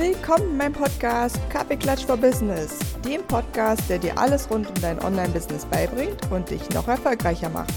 [0.00, 4.98] Willkommen in meinem Podcast Kaffeeklatsch for Business, dem Podcast, der dir alles rund um dein
[4.98, 7.74] Online-Business beibringt und dich noch erfolgreicher macht.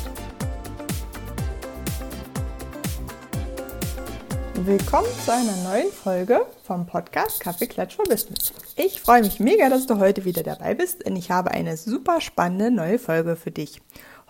[4.54, 8.54] Willkommen zu einer neuen Folge vom Podcast Kaffeeklatsch for Business.
[8.78, 12.22] Ich freue mich mega, dass du heute wieder dabei bist, denn ich habe eine super
[12.22, 13.82] spannende neue Folge für dich.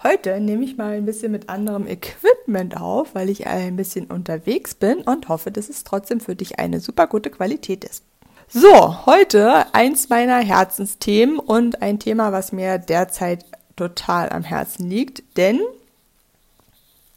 [0.03, 4.75] Heute nehme ich mal ein bisschen mit anderem Equipment auf, weil ich ein bisschen unterwegs
[4.75, 8.03] bin und hoffe, dass es trotzdem für dich eine super gute Qualität ist.
[8.49, 13.45] So, heute eins meiner Herzensthemen und ein Thema, was mir derzeit
[13.77, 15.61] total am Herzen liegt, denn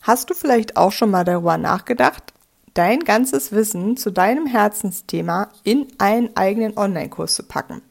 [0.03, 2.33] hast du vielleicht auch schon mal darüber nachgedacht,
[2.75, 7.83] dein ganzes Wissen zu deinem Herzensthema in einen eigenen Online-Kurs zu packen?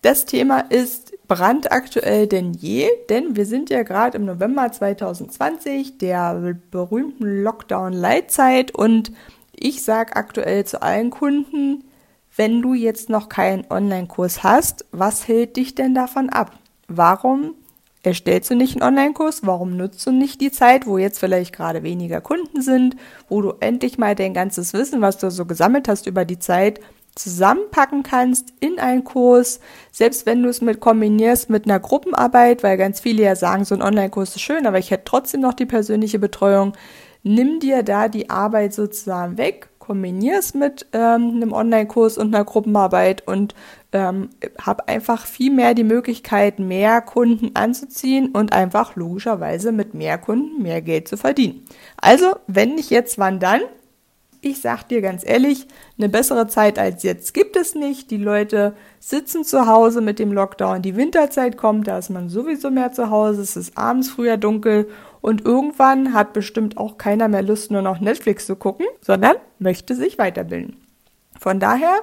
[0.00, 6.56] Das Thema ist brandaktuell denn je, denn wir sind ja gerade im November 2020, der
[6.72, 9.12] berühmten Lockdown-Leitzeit und
[9.54, 11.84] ich sage aktuell zu allen Kunden,
[12.34, 16.58] wenn du jetzt noch keinen Online-Kurs hast, was hält dich denn davon ab?
[16.88, 17.54] Warum
[18.02, 19.46] erstellst du nicht einen Online-Kurs?
[19.46, 22.96] Warum nutzt du nicht die Zeit, wo jetzt vielleicht gerade weniger Kunden sind,
[23.28, 26.80] wo du endlich mal dein ganzes Wissen, was du so gesammelt hast über die Zeit,
[27.14, 32.76] zusammenpacken kannst in einen Kurs, selbst wenn du es mit kombinierst mit einer Gruppenarbeit, weil
[32.76, 35.66] ganz viele ja sagen, so ein Online-Kurs ist schön, aber ich hätte trotzdem noch die
[35.66, 36.72] persönliche Betreuung.
[37.22, 42.44] Nimm dir da die Arbeit sozusagen weg, kombinier es mit ähm, einem Online-Kurs und einer
[42.44, 43.54] Gruppenarbeit und
[43.92, 44.30] ähm,
[44.64, 50.62] hab einfach viel mehr die Möglichkeit, mehr Kunden anzuziehen und einfach logischerweise mit mehr Kunden
[50.62, 51.64] mehr Geld zu verdienen.
[51.96, 53.62] Also, wenn nicht jetzt, wann dann?
[54.42, 55.66] Ich sag dir ganz ehrlich,
[55.98, 58.10] eine bessere Zeit als jetzt gibt es nicht.
[58.10, 60.82] Die Leute sitzen zu Hause mit dem Lockdown.
[60.82, 63.42] Die Winterzeit kommt, da ist man sowieso mehr zu Hause.
[63.42, 64.88] Es ist abends früher dunkel
[65.20, 69.94] und irgendwann hat bestimmt auch keiner mehr Lust, nur noch Netflix zu gucken, sondern möchte
[69.94, 70.76] sich weiterbilden.
[71.38, 72.00] Von daher,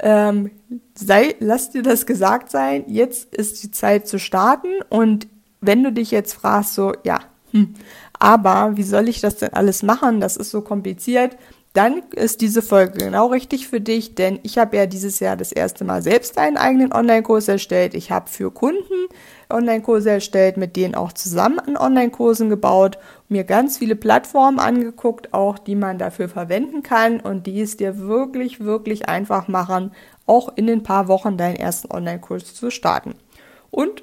[0.00, 0.50] ähm,
[0.94, 2.84] sei, lass dir das gesagt sein.
[2.88, 5.28] Jetzt ist die Zeit zu starten und
[5.60, 7.20] wenn du dich jetzt fragst, so, ja,
[7.52, 7.74] hm,
[8.18, 10.20] aber wie soll ich das denn alles machen?
[10.20, 11.36] Das ist so kompliziert
[11.74, 15.52] dann ist diese Folge genau richtig für dich, denn ich habe ja dieses Jahr das
[15.52, 17.94] erste Mal selbst einen eigenen Online-Kurs erstellt.
[17.94, 19.08] Ich habe für Kunden
[19.50, 22.98] Online-Kurse erstellt, mit denen auch zusammen an Online-Kursen gebaut,
[23.28, 27.98] mir ganz viele Plattformen angeguckt, auch die man dafür verwenden kann und die es dir
[27.98, 29.92] wirklich, wirklich einfach machen,
[30.26, 33.14] auch in den paar Wochen deinen ersten Online-Kurs zu starten.
[33.70, 34.02] Und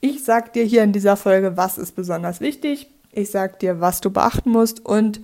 [0.00, 2.90] ich sag dir hier in dieser Folge, was ist besonders wichtig.
[3.12, 5.20] Ich sag dir, was du beachten musst und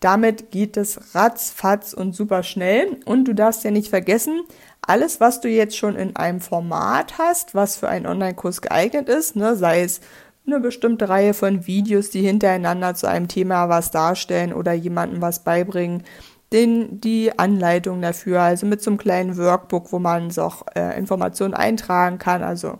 [0.00, 2.98] damit geht es ratzfatz und super schnell.
[3.04, 4.42] Und du darfst ja nicht vergessen,
[4.80, 9.36] alles, was du jetzt schon in einem Format hast, was für einen Online-Kurs geeignet ist,
[9.36, 10.00] ne, sei es
[10.46, 15.40] eine bestimmte Reihe von Videos, die hintereinander zu einem Thema was darstellen oder jemandem was
[15.40, 16.04] beibringen,
[16.52, 20.98] den, die Anleitung dafür, also mit so einem kleinen Workbook, wo man so auch äh,
[20.98, 22.78] Informationen eintragen kann, also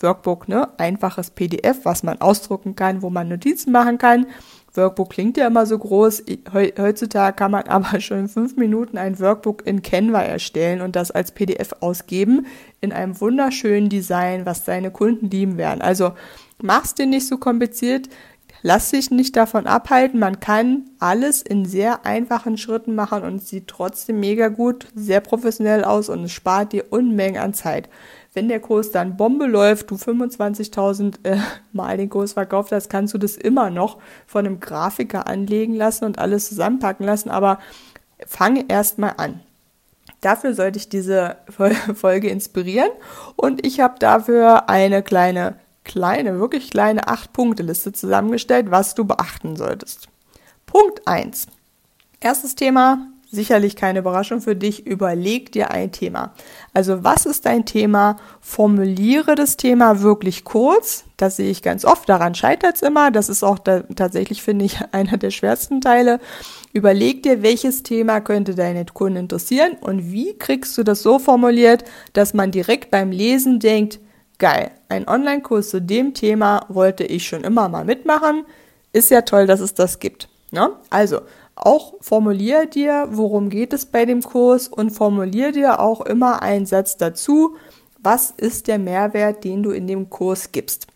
[0.00, 4.26] Workbook, ne, einfaches PDF, was man ausdrucken kann, wo man Notizen machen kann
[4.74, 6.24] Workbook klingt ja immer so groß.
[6.52, 11.10] Heutzutage kann man aber schon in fünf Minuten ein Workbook in Canva erstellen und das
[11.10, 12.46] als PDF ausgeben
[12.80, 15.82] in einem wunderschönen Design, was deine Kunden lieben werden.
[15.82, 16.12] Also
[16.62, 18.08] mach's dir nicht so kompliziert.
[18.62, 20.18] Lass dich nicht davon abhalten.
[20.18, 25.84] Man kann alles in sehr einfachen Schritten machen und sieht trotzdem mega gut, sehr professionell
[25.84, 27.88] aus und es spart dir Unmengen an Zeit
[28.38, 31.38] wenn der Kurs dann Bombe läuft, du 25.000 äh,
[31.72, 33.98] Mal den Kurs verkauft hast, kannst du das immer noch
[34.28, 37.58] von einem Grafiker anlegen lassen und alles zusammenpacken lassen, aber
[38.28, 39.40] fange erstmal an.
[40.20, 42.90] Dafür sollte ich diese Folge inspirieren
[43.34, 45.56] und ich habe dafür eine kleine,
[45.88, 50.08] kleine, wirklich kleine 8-Punkte-Liste zusammengestellt, was du beachten solltest.
[50.66, 51.46] Punkt 1.
[52.20, 56.34] Erstes Thema, sicherlich keine Überraschung für dich, überleg dir ein Thema.
[56.72, 58.16] Also was ist dein Thema?
[58.40, 61.04] Formuliere das Thema wirklich kurz.
[61.16, 63.10] Das sehe ich ganz oft, daran scheitert es immer.
[63.10, 66.20] Das ist auch da, tatsächlich, finde ich, einer der schwersten Teile.
[66.72, 71.84] Überleg dir, welches Thema könnte deine Kunden interessieren und wie kriegst du das so formuliert,
[72.12, 74.00] dass man direkt beim Lesen denkt,
[74.38, 78.44] geil, ein Online-Kurs zu dem Thema wollte ich schon immer mal mitmachen.
[78.92, 80.28] Ist ja toll, dass es das gibt.
[80.50, 80.70] Ne?
[80.90, 81.20] Also,
[81.54, 86.66] auch formulier dir, worum geht es bei dem Kurs und formulier dir auch immer einen
[86.66, 87.56] Satz dazu,
[87.98, 90.86] was ist der Mehrwert, den du in dem Kurs gibst.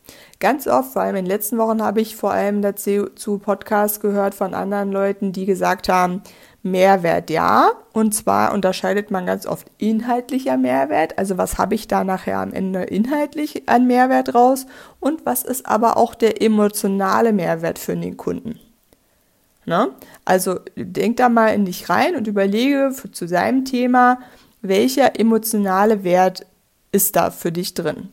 [0.43, 4.00] Ganz oft, vor allem in den letzten Wochen, habe ich vor allem dazu zu Podcasts
[4.00, 6.21] gehört von anderen Leuten, die gesagt haben,
[6.65, 7.71] Mehrwert ja.
[7.93, 11.17] Und zwar unterscheidet man ganz oft inhaltlicher Mehrwert.
[11.17, 14.67] Also was habe ich da nachher am Ende inhaltlich an Mehrwert raus?
[14.99, 18.59] Und was ist aber auch der emotionale Mehrwert für den Kunden?
[19.65, 19.91] Ne?
[20.25, 24.19] Also denk da mal in dich rein und überlege für, zu seinem Thema,
[24.61, 26.44] welcher emotionale Wert
[26.91, 28.09] ist da für dich drin.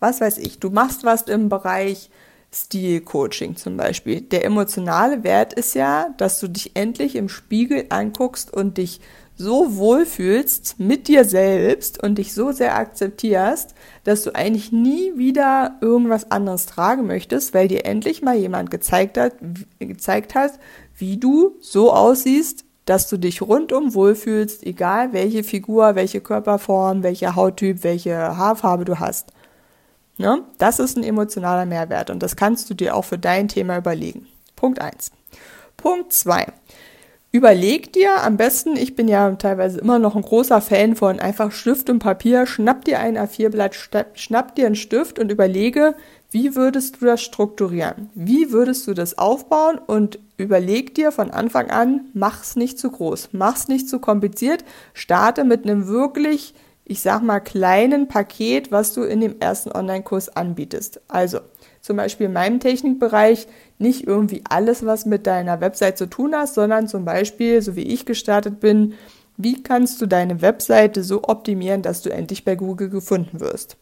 [0.00, 2.10] Was weiß ich, du machst was im Bereich
[2.52, 4.22] Stil-Coaching zum Beispiel.
[4.22, 9.00] Der emotionale Wert ist ja, dass du dich endlich im Spiegel anguckst und dich
[9.36, 13.74] so wohlfühlst mit dir selbst und dich so sehr akzeptierst,
[14.04, 19.16] dass du eigentlich nie wieder irgendwas anderes tragen möchtest, weil dir endlich mal jemand gezeigt
[19.16, 19.34] hat,
[19.78, 20.58] gezeigt hat,
[20.96, 27.36] wie du so aussiehst, dass du dich rundum wohlfühlst, egal welche Figur, welche Körperform, welcher
[27.36, 29.32] Hauttyp, welche Haarfarbe du hast.
[30.20, 30.42] Ne?
[30.58, 34.26] Das ist ein emotionaler Mehrwert und das kannst du dir auch für dein Thema überlegen.
[34.54, 35.12] Punkt eins.
[35.78, 36.46] Punkt zwei.
[37.32, 41.52] Überleg dir am besten, ich bin ja teilweise immer noch ein großer Fan von einfach
[41.52, 43.74] Stift und Papier, schnapp dir ein A4-Blatt,
[44.12, 45.94] schnapp dir einen Stift und überlege,
[46.30, 48.10] wie würdest du das strukturieren?
[48.14, 49.78] Wie würdest du das aufbauen?
[49.78, 55.44] Und überleg dir von Anfang an, mach's nicht zu groß, mach's nicht zu kompliziert, starte
[55.44, 56.52] mit einem wirklich,
[56.84, 61.00] ich sag mal, kleinen Paket, was du in dem ersten Online-Kurs anbietest.
[61.08, 61.40] Also,
[61.80, 63.46] zum Beispiel in meinem Technikbereich
[63.78, 67.84] nicht irgendwie alles, was mit deiner Website zu tun hast, sondern zum Beispiel, so wie
[67.84, 68.94] ich gestartet bin,
[69.36, 73.76] wie kannst du deine Webseite so optimieren, dass du endlich bei Google gefunden wirst.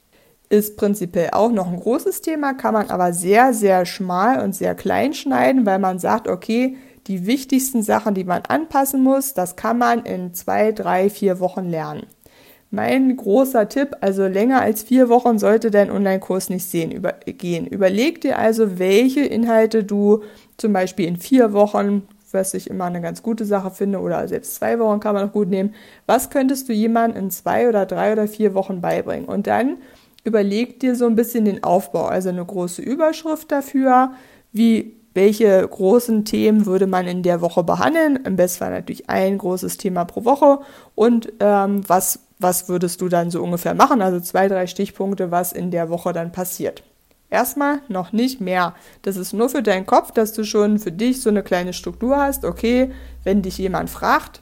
[0.50, 4.74] Ist prinzipiell auch noch ein großes Thema, kann man aber sehr, sehr schmal und sehr
[4.74, 9.78] klein schneiden, weil man sagt, okay, die wichtigsten Sachen, die man anpassen muss, das kann
[9.78, 12.06] man in zwei, drei, vier Wochen lernen.
[12.70, 17.66] Mein großer Tipp, also länger als vier Wochen sollte dein Online-Kurs nicht sehen, über, gehen.
[17.66, 20.22] Überleg dir also, welche Inhalte du
[20.58, 24.56] zum Beispiel in vier Wochen, was ich immer eine ganz gute Sache finde, oder selbst
[24.56, 25.74] zwei Wochen kann man noch gut nehmen,
[26.04, 29.24] was könntest du jemandem in zwei oder drei oder vier Wochen beibringen?
[29.24, 29.78] Und dann
[30.24, 34.12] überleg dir so ein bisschen den Aufbau, also eine große Überschrift dafür,
[34.52, 38.20] wie welche großen Themen würde man in der Woche behandeln?
[38.24, 40.60] Im besten Fall natürlich ein großes Thema pro Woche
[40.94, 44.00] und ähm, was was würdest du dann so ungefähr machen?
[44.00, 46.82] Also zwei, drei Stichpunkte, was in der Woche dann passiert.
[47.30, 48.74] Erstmal noch nicht mehr.
[49.02, 52.16] Das ist nur für deinen Kopf, dass du schon für dich so eine kleine Struktur
[52.16, 52.44] hast.
[52.44, 52.90] Okay,
[53.22, 54.40] wenn dich jemand fragt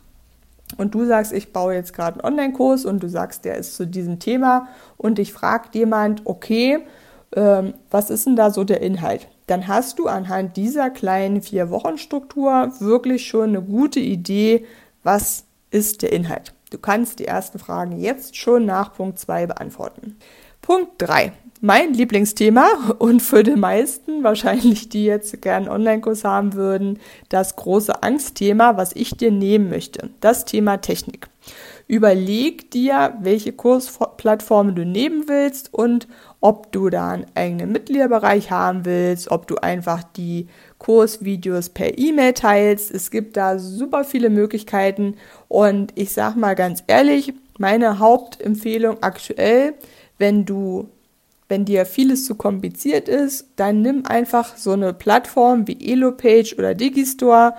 [0.76, 3.86] und du sagst, ich baue jetzt gerade einen Online-Kurs und du sagst, der ist zu
[3.86, 6.78] diesem Thema und dich fragt jemand, okay,
[7.34, 9.28] ähm, was ist denn da so der Inhalt?
[9.48, 14.64] Dann hast du anhand dieser kleinen Vier-Wochen-Struktur wirklich schon eine gute Idee,
[15.02, 16.55] was ist der Inhalt.
[16.70, 20.16] Du kannst die ersten Fragen jetzt schon nach Punkt 2 beantworten.
[20.62, 21.32] Punkt 3.
[21.60, 22.66] Mein Lieblingsthema
[22.98, 26.98] und für die meisten wahrscheinlich, die jetzt gerne einen Online-Kurs haben würden,
[27.28, 30.10] das große Angstthema, was ich dir nehmen möchte.
[30.20, 31.28] Das Thema Technik.
[31.86, 36.08] Überleg dir, welche Kursplattformen du nehmen willst und
[36.40, 40.48] ob du da einen eigenen Mitgliederbereich haben willst, ob du einfach die
[40.78, 42.90] Kursvideos per E-Mail teilst.
[42.90, 45.16] Es gibt da super viele Möglichkeiten
[45.48, 49.74] und ich sag mal ganz ehrlich, meine Hauptempfehlung aktuell,
[50.18, 50.88] wenn du
[51.48, 56.74] wenn dir vieles zu kompliziert ist, dann nimm einfach so eine Plattform wie Elopage oder
[56.74, 57.54] Digistore.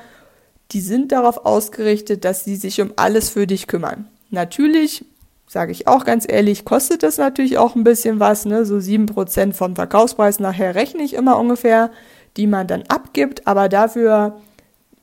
[0.72, 4.08] Die sind darauf ausgerichtet, dass sie sich um alles für dich kümmern.
[4.30, 5.06] Natürlich,
[5.48, 8.46] sage ich auch ganz ehrlich, kostet das natürlich auch ein bisschen was.
[8.46, 8.66] Ne?
[8.66, 11.90] So sieben Prozent vom Verkaufspreis nachher rechne ich immer ungefähr,
[12.38, 13.48] die man dann abgibt.
[13.48, 14.40] Aber dafür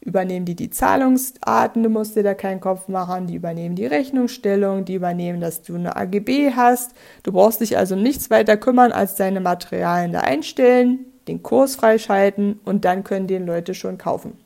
[0.00, 4.84] übernehmen die die Zahlungsarten, du musst dir da keinen Kopf machen, die übernehmen die Rechnungsstellung,
[4.84, 6.93] die übernehmen, dass du eine AGB hast.
[7.22, 12.60] Du brauchst dich also nichts weiter kümmern, als deine Materialien da einstellen, den Kurs freischalten
[12.64, 14.38] und dann können den Leute schon kaufen.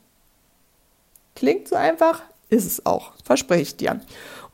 [1.35, 4.01] Klingt so einfach, ist es auch, verspreche ich dir.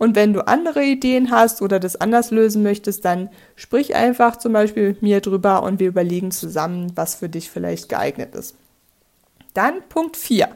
[0.04, 4.52] Und wenn du andere Ideen hast oder das anders lösen möchtest, dann sprich einfach zum
[4.52, 8.54] Beispiel mit mir drüber und wir überlegen zusammen, was für dich vielleicht geeignet ist.
[9.54, 10.48] Dann Punkt 4.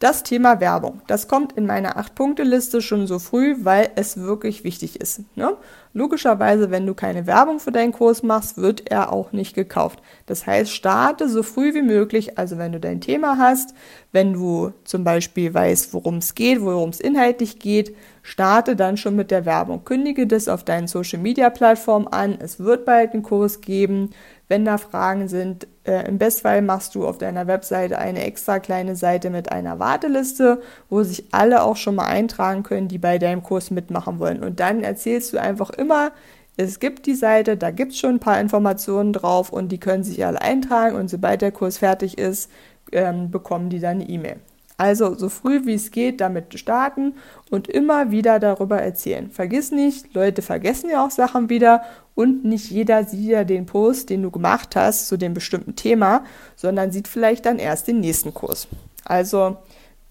[0.00, 4.98] Das Thema Werbung, das kommt in meiner 8-Punkte-Liste schon so früh, weil es wirklich wichtig
[4.98, 5.20] ist.
[5.36, 5.58] Ne?
[5.92, 10.00] Logischerweise, wenn du keine Werbung für deinen Kurs machst, wird er auch nicht gekauft.
[10.24, 13.74] Das heißt, starte so früh wie möglich, also wenn du dein Thema hast,
[14.10, 19.16] wenn du zum Beispiel weißt, worum es geht, worum es inhaltlich geht, starte dann schon
[19.16, 19.84] mit der Werbung.
[19.84, 22.38] Kündige das auf deinen Social-Media-Plattformen an.
[22.40, 24.12] Es wird bald einen Kurs geben.
[24.48, 28.94] Wenn da Fragen sind, äh, im Bestfall machst du auf deiner Webseite eine extra kleine
[28.94, 33.42] Seite mit einer Warteliste, wo sich alle auch schon mal eintragen können, die bei deinem
[33.42, 34.42] Kurs mitmachen wollen.
[34.42, 36.12] Und dann erzählst du einfach immer,
[36.56, 40.04] es gibt die Seite, da gibt es schon ein paar Informationen drauf und die können
[40.04, 42.50] sich alle eintragen und sobald der Kurs fertig ist,
[42.92, 44.36] ähm, bekommen die dann eine E-Mail.
[44.76, 47.14] Also so früh wie es geht damit starten
[47.50, 49.30] und immer wieder darüber erzählen.
[49.30, 51.82] Vergiss nicht, Leute vergessen ja auch Sachen wieder
[52.20, 56.22] und nicht jeder sieht ja den Post, den du gemacht hast zu dem bestimmten Thema,
[56.54, 58.68] sondern sieht vielleicht dann erst den nächsten Kurs.
[59.06, 59.56] Also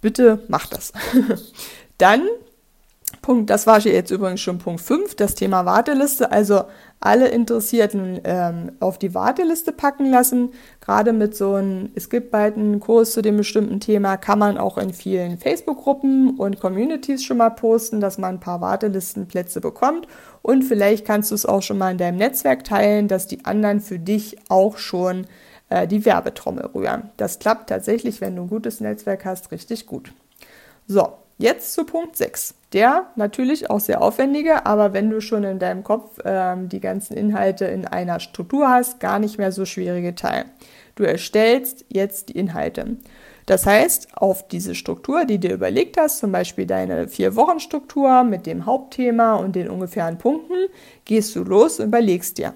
[0.01, 0.91] bitte mach das.
[1.99, 2.23] Dann
[3.21, 6.31] Punkt, das war jetzt übrigens schon Punkt 5, das Thema Warteliste.
[6.31, 6.63] Also
[6.99, 10.51] alle Interessierten ähm, auf die Warteliste packen lassen.
[10.81, 14.57] Gerade mit so einem, es gibt bald einen Kurs zu dem bestimmten Thema, kann man
[14.57, 20.07] auch in vielen Facebook-Gruppen und Communities schon mal posten, dass man ein paar Wartelistenplätze bekommt.
[20.41, 23.79] Und vielleicht kannst du es auch schon mal in deinem Netzwerk teilen, dass die anderen
[23.79, 25.25] für dich auch schon
[25.69, 27.11] äh, die Werbetrommel rühren.
[27.17, 30.11] Das klappt tatsächlich, wenn du ein gutes Netzwerk hast, richtig gut.
[30.87, 32.53] So, Jetzt zu Punkt 6.
[32.74, 37.15] Der natürlich auch sehr aufwendige, aber wenn du schon in deinem Kopf ähm, die ganzen
[37.15, 40.46] Inhalte in einer Struktur hast, gar nicht mehr so schwierige Teil.
[40.96, 42.98] Du erstellst jetzt die Inhalte.
[43.46, 48.65] Das heißt, auf diese Struktur, die du überlegt hast, zum Beispiel deine Vier-Wochen-Struktur mit dem
[48.65, 50.67] Hauptthema und den ungefähren Punkten,
[51.05, 52.53] gehst du los und überlegst dir,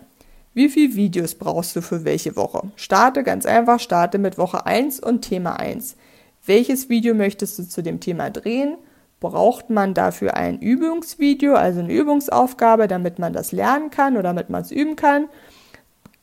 [0.53, 2.69] wie viele Videos brauchst du für welche Woche?
[2.75, 5.95] Starte ganz einfach, starte mit Woche 1 und Thema 1.
[6.45, 8.77] Welches Video möchtest du zu dem Thema drehen?
[9.21, 14.49] Braucht man dafür ein Übungsvideo, also eine Übungsaufgabe, damit man das lernen kann oder damit
[14.49, 15.29] man es üben kann?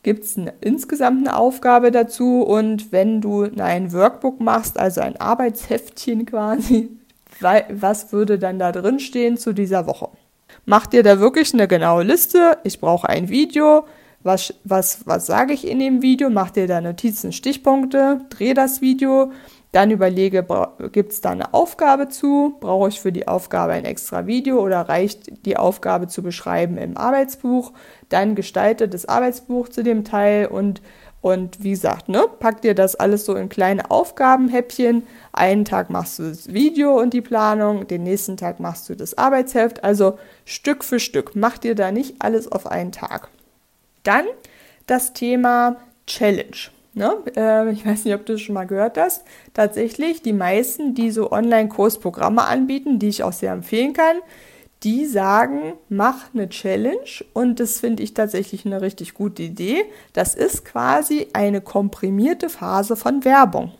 [0.03, 2.43] Gibt es insgesamt eine Aufgabe dazu?
[2.43, 6.89] Und wenn du ein Workbook machst, also ein Arbeitsheftchen quasi,
[7.39, 10.09] was würde dann da drin stehen zu dieser Woche?
[10.65, 12.59] Mach dir da wirklich eine genaue Liste.
[12.63, 13.85] Ich brauche ein Video.
[14.23, 16.29] Was, was, was sage ich in dem Video?
[16.29, 19.31] Mach dir da Notizen, Stichpunkte, dreh das Video
[19.71, 20.45] dann überlege,
[20.91, 22.57] gibt es da eine Aufgabe zu?
[22.59, 26.97] Brauche ich für die Aufgabe ein extra Video oder reicht die Aufgabe zu beschreiben im
[26.97, 27.71] Arbeitsbuch?
[28.09, 30.81] Dann gestalte das Arbeitsbuch zu dem Teil und,
[31.21, 35.03] und wie gesagt, ne, pack dir das alles so in kleine Aufgabenhäppchen.
[35.31, 39.17] Einen Tag machst du das Video und die Planung, den nächsten Tag machst du das
[39.17, 39.85] Arbeitsheft.
[39.85, 41.31] Also Stück für Stück.
[41.35, 43.29] Mach dir da nicht alles auf einen Tag.
[44.03, 44.25] Dann
[44.85, 46.71] das Thema Challenge.
[46.93, 47.17] Ne?
[47.35, 49.23] Äh, ich weiß nicht, ob du das schon mal gehört hast.
[49.53, 54.17] Tatsächlich, die meisten, die so Online-Kursprogramme anbieten, die ich auch sehr empfehlen kann,
[54.83, 56.97] die sagen, mach eine Challenge
[57.33, 59.85] und das finde ich tatsächlich eine richtig gute Idee.
[60.13, 63.71] Das ist quasi eine komprimierte Phase von Werbung.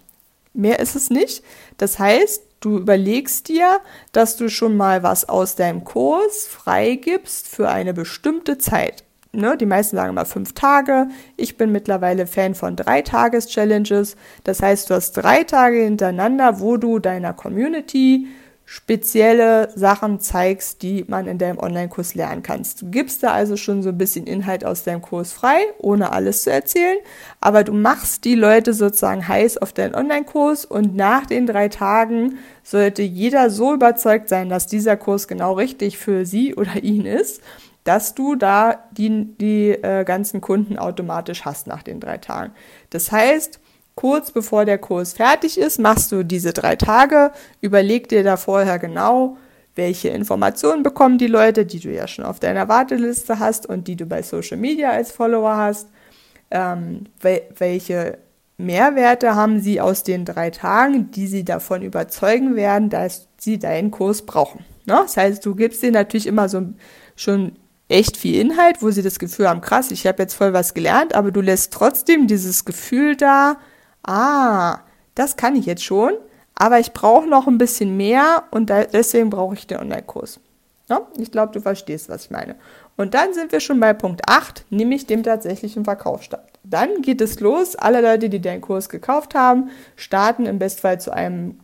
[0.54, 1.44] Mehr ist es nicht.
[1.78, 3.80] Das heißt, du überlegst dir,
[4.12, 9.04] dass du schon mal was aus deinem Kurs freigibst für eine bestimmte Zeit
[9.34, 11.08] ne, die meisten sagen immer fünf Tage.
[11.38, 14.16] Ich bin mittlerweile Fan von drei Tages-Challenges.
[14.44, 18.28] Das heißt, du hast drei Tage hintereinander, wo du deiner Community
[18.64, 22.82] spezielle Sachen zeigst, die man in deinem Online-Kurs lernen kannst.
[22.82, 26.44] Du gibst da also schon so ein bisschen Inhalt aus deinem Kurs frei, ohne alles
[26.44, 26.98] zu erzählen,
[27.42, 32.38] aber du machst die Leute sozusagen heiß auf deinen Online-Kurs und nach den drei Tagen
[32.64, 37.42] sollte jeder so überzeugt sein, dass dieser Kurs genau richtig für sie oder ihn ist,
[37.84, 42.54] dass du da die, die äh, ganzen Kunden automatisch hast nach den drei Tagen.
[42.90, 43.60] Das heißt,
[43.96, 48.80] kurz bevor der Kurs fertig ist, machst du diese drei Tage, überleg dir da vorher
[48.80, 49.38] genau,
[49.76, 53.96] welche Informationen bekommen die Leute, die du ja schon auf deiner Warteliste hast und die
[53.96, 55.88] du bei Social Media als Follower hast,
[56.52, 58.18] ähm, wel welche
[58.58, 63.92] Mehrwerte haben sie aus den drei Tagen, die sie davon überzeugen werden, dass sie deinen
[63.92, 64.60] Kurs brauchen.
[64.86, 65.00] Ne?
[65.02, 66.64] Das heißt, du gibst ihnen natürlich immer so
[67.16, 67.54] schon
[67.92, 71.14] echt viel Inhalt, wo sie das Gefühl haben, krass, ich habe jetzt voll was gelernt,
[71.14, 73.58] aber du lässt trotzdem dieses Gefühl da,
[74.04, 74.80] ah,
[75.16, 76.14] das kann ich jetzt schon,
[76.56, 80.40] aber ich brauche noch ein bisschen mehr und da, deswegen brauche ich den Online-Kurs.
[80.90, 81.08] Ja?
[81.18, 82.56] Ich glaube, du verstehst, was ich meine.
[82.98, 86.48] Und dann sind wir schon bei Punkt 8, nämlich dem tatsächlichen Verkaufsstart.
[86.64, 87.76] Dann geht es los.
[87.76, 91.60] Alle Leute, die deinen Kurs gekauft haben, starten im Bestfall zu einem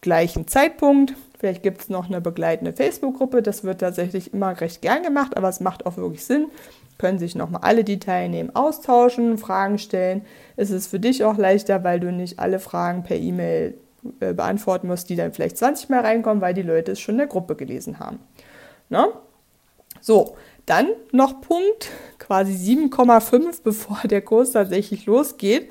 [0.00, 1.14] gleichen Zeitpunkt.
[1.42, 3.42] Vielleicht gibt es noch eine begleitende Facebook-Gruppe.
[3.42, 6.46] Das wird tatsächlich immer recht gern gemacht, aber es macht auch wirklich Sinn.
[6.98, 10.24] Können sich nochmal alle, die teilnehmen, austauschen, Fragen stellen.
[10.54, 13.74] Es ist für dich auch leichter, weil du nicht alle Fragen per E-Mail
[14.20, 17.18] äh, beantworten musst, die dann vielleicht 20 Mal reinkommen, weil die Leute es schon in
[17.18, 18.20] der Gruppe gelesen haben.
[18.88, 19.08] Ne?
[20.00, 25.68] So, dann noch Punkt quasi 7,5, bevor der Kurs tatsächlich losgeht.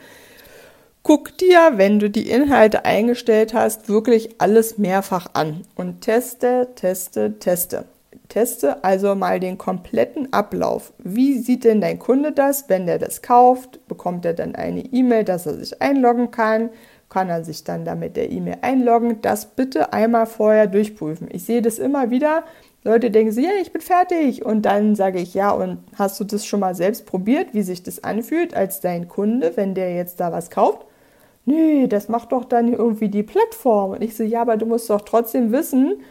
[1.03, 7.39] Guck dir, wenn du die Inhalte eingestellt hast, wirklich alles mehrfach an und teste, teste,
[7.39, 7.85] teste.
[8.29, 10.93] Teste also mal den kompletten Ablauf.
[10.99, 13.85] Wie sieht denn dein Kunde das, wenn der das kauft?
[13.87, 16.69] Bekommt er dann eine E-Mail, dass er sich einloggen kann?
[17.09, 19.21] Kann er sich dann damit der E-Mail einloggen?
[19.23, 21.29] Das bitte einmal vorher durchprüfen.
[21.31, 22.43] Ich sehe das immer wieder.
[22.83, 24.45] Leute denken sich, ja, ich bin fertig.
[24.45, 27.81] Und dann sage ich, ja, und hast du das schon mal selbst probiert, wie sich
[27.81, 30.85] das anfühlt als dein Kunde, wenn der jetzt da was kauft?
[31.45, 33.91] Nee, das macht doch dann irgendwie die Plattform.
[33.91, 36.01] Und ich so, ja, aber du musst doch trotzdem wissen,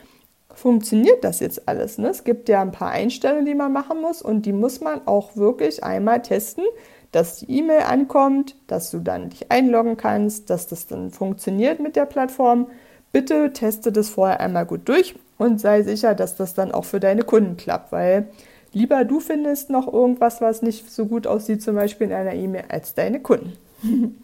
[0.55, 1.99] funktioniert das jetzt alles?
[1.99, 2.09] Ne?
[2.09, 5.37] Es gibt ja ein paar Einstellungen, die man machen muss und die muss man auch
[5.37, 6.65] wirklich einmal testen,
[7.13, 11.97] dass die E-Mail ankommt, dass du dann dich einloggen kannst, dass das dann funktioniert mit
[11.97, 12.69] der Plattform.
[13.13, 17.01] bitte teste das vorher einmal gut durch und sei sicher, dass das dann auch für
[17.01, 18.29] deine Kunden klappt, weil
[18.73, 22.65] lieber du findest noch irgendwas, was nicht so gut aussieht, zum Beispiel in einer E-Mail,
[22.69, 23.57] als deine Kunden.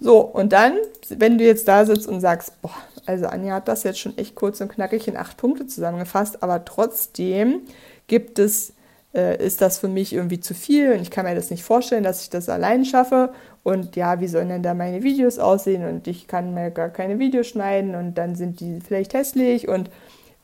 [0.00, 0.74] so, und dann,
[1.08, 2.74] wenn du jetzt da sitzt und sagst, boah,
[3.06, 6.64] also Anja hat das jetzt schon echt kurz und knackig in acht Punkte zusammengefasst, aber
[6.64, 7.60] trotzdem
[8.06, 8.72] gibt es,
[9.14, 12.04] äh, ist das für mich irgendwie zu viel und ich kann mir das nicht vorstellen,
[12.04, 13.32] dass ich das allein schaffe.
[13.62, 15.86] Und ja, wie sollen denn da meine Videos aussehen?
[15.86, 19.90] Und ich kann mir gar keine Videos schneiden und dann sind die vielleicht hässlich und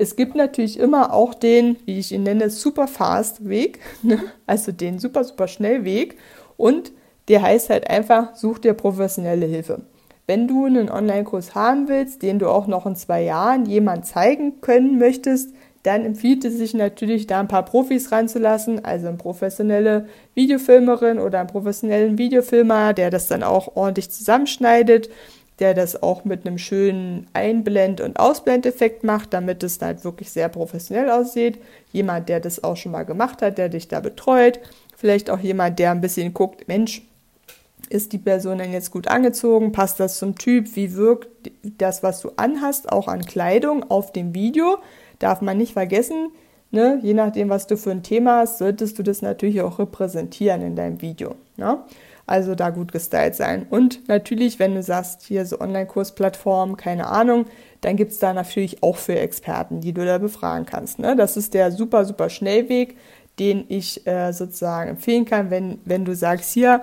[0.01, 4.19] es gibt natürlich immer auch den, wie ich ihn nenne, super fast Weg, ne?
[4.47, 6.17] also den super, super schnell Weg.
[6.57, 6.93] Und
[7.31, 9.83] der heißt halt einfach, such dir professionelle Hilfe.
[10.27, 14.61] Wenn du einen Online-Kurs haben willst, den du auch noch in zwei Jahren jemand zeigen
[14.61, 20.09] können möchtest, dann empfiehlt es sich natürlich, da ein paar Profis ranzulassen, also eine professionelle
[20.35, 25.09] Videofilmerin oder einen professionellen Videofilmer, der das dann auch ordentlich zusammenschneidet,
[25.61, 30.49] der das auch mit einem schönen Einblend- und Ausblendeffekt macht, damit es halt wirklich sehr
[30.49, 31.59] professionell aussieht.
[31.93, 34.59] Jemand, der das auch schon mal gemacht hat, der dich da betreut.
[34.97, 37.03] Vielleicht auch jemand, der ein bisschen guckt, Mensch,
[37.91, 39.73] ist die Person denn jetzt gut angezogen?
[39.73, 40.75] Passt das zum Typ?
[40.77, 44.79] Wie wirkt das, was du anhast, auch an Kleidung auf dem Video?
[45.19, 46.31] Darf man nicht vergessen,
[46.71, 47.01] ne?
[47.03, 50.77] je nachdem, was du für ein Thema hast, solltest du das natürlich auch repräsentieren in
[50.77, 51.35] deinem Video.
[51.57, 51.81] Ne?
[52.27, 53.67] Also da gut gestylt sein.
[53.69, 57.47] Und natürlich, wenn du sagst, hier so Online-Kursplattformen, keine Ahnung,
[57.81, 61.01] dann gibt es da natürlich auch für Experten, die du da befragen kannst.
[61.01, 61.17] Ne?
[61.17, 62.97] Das ist der super, super Schnellweg,
[63.41, 66.83] den ich äh, sozusagen empfehlen kann, wenn, wenn du sagst, hier,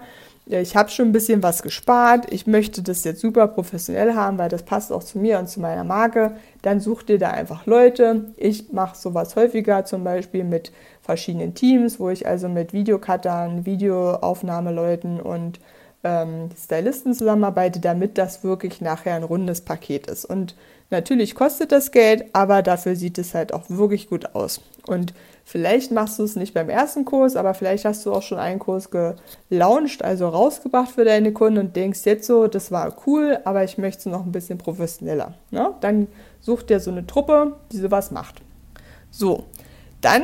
[0.50, 4.50] ich habe schon ein bisschen was gespart, ich möchte das jetzt super professionell haben, weil
[4.50, 8.34] das passt auch zu mir und zu meiner Marke, dann such dir da einfach Leute.
[8.38, 15.20] Ich mache sowas häufiger, zum Beispiel mit verschiedenen Teams, wo ich also mit Videocuttern, Videoaufnahmeleuten
[15.20, 15.60] und
[16.04, 20.24] ähm, Stylisten zusammenarbeite, damit das wirklich nachher ein rundes Paket ist.
[20.26, 20.56] Und
[20.90, 24.62] natürlich kostet das Geld, aber dafür sieht es halt auch wirklich gut aus.
[24.88, 25.14] Und
[25.44, 28.60] vielleicht machst du es nicht beim ersten Kurs, aber vielleicht hast du auch schon einen
[28.60, 28.90] Kurs
[29.50, 33.78] gelauncht, also rausgebracht für deine Kunden und denkst jetzt so, das war cool, aber ich
[33.78, 35.34] möchte es noch ein bisschen professioneller.
[35.52, 35.74] Ne?
[35.82, 36.08] Dann
[36.40, 38.42] such dir so eine Truppe, die sowas macht.
[39.12, 39.44] So,
[40.02, 40.24] dann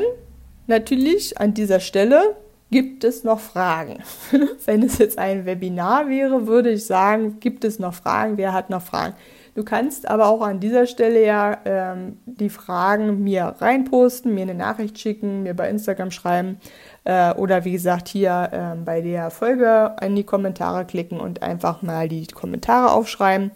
[0.68, 2.36] natürlich an dieser Stelle
[2.74, 4.00] Gibt es noch Fragen?
[4.66, 8.36] Wenn es jetzt ein Webinar wäre, würde ich sagen, gibt es noch Fragen?
[8.38, 9.14] Wer hat noch Fragen?
[9.56, 14.56] Du kannst aber auch an dieser Stelle ja ähm, die Fragen mir reinposten, mir eine
[14.56, 16.58] Nachricht schicken, mir bei Instagram schreiben
[17.04, 21.84] äh, oder wie gesagt hier äh, bei der Folge in die Kommentare klicken und einfach
[21.84, 23.52] mal die Kommentare aufschreiben.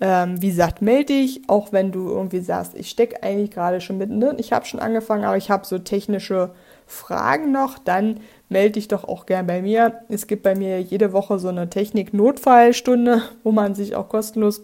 [0.00, 3.98] Ähm, wie gesagt, melde dich, auch wenn du irgendwie sagst, ich stecke eigentlich gerade schon
[3.98, 6.52] mittendrin, ich habe schon angefangen, aber ich habe so technische
[6.86, 10.00] Fragen noch, dann melde dich doch auch gern bei mir.
[10.08, 14.62] Es gibt bei mir jede Woche so eine Technik-Notfallstunde, wo man sich auch kostenlos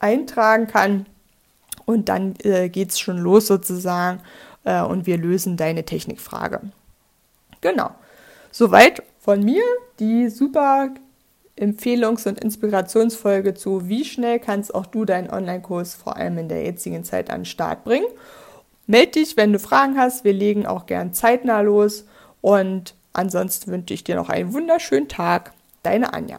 [0.00, 1.06] eintragen kann.
[1.84, 4.20] Und dann äh, geht es schon los sozusagen
[4.64, 6.60] äh, und wir lösen deine Technikfrage.
[7.60, 7.90] Genau.
[8.50, 9.62] Soweit von mir
[9.98, 10.90] die super
[11.58, 16.62] Empfehlungs- und Inspirationsfolge zu, wie schnell kannst auch du deinen Online-Kurs vor allem in der
[16.62, 18.06] jetzigen Zeit an den Start bringen.
[18.86, 20.24] Meld dich, wenn du Fragen hast.
[20.24, 22.06] Wir legen auch gern zeitnah los.
[22.40, 25.52] Und ansonsten wünsche ich dir noch einen wunderschönen Tag.
[25.82, 26.38] Deine Anja.